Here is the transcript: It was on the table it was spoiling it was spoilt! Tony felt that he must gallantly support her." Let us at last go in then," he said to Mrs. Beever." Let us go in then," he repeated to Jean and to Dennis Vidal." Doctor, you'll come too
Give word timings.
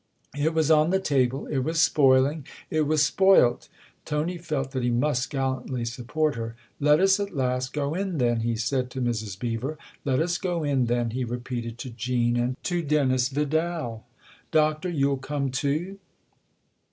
It 0.35 0.55
was 0.55 0.71
on 0.71 0.89
the 0.89 0.99
table 0.99 1.45
it 1.45 1.59
was 1.59 1.79
spoiling 1.79 2.43
it 2.71 2.87
was 2.87 3.03
spoilt! 3.03 3.69
Tony 4.03 4.35
felt 4.39 4.71
that 4.71 4.81
he 4.81 4.89
must 4.89 5.29
gallantly 5.29 5.85
support 5.85 6.33
her." 6.33 6.55
Let 6.79 6.99
us 6.99 7.19
at 7.19 7.35
last 7.35 7.71
go 7.71 7.93
in 7.93 8.17
then," 8.17 8.39
he 8.39 8.55
said 8.55 8.89
to 8.89 8.99
Mrs. 8.99 9.37
Beever." 9.37 9.77
Let 10.03 10.19
us 10.19 10.39
go 10.39 10.63
in 10.63 10.85
then," 10.87 11.11
he 11.11 11.23
repeated 11.23 11.77
to 11.77 11.91
Jean 11.91 12.35
and 12.35 12.57
to 12.63 12.81
Dennis 12.81 13.29
Vidal." 13.29 14.03
Doctor, 14.51 14.89
you'll 14.89 15.17
come 15.17 15.51
too 15.51 15.99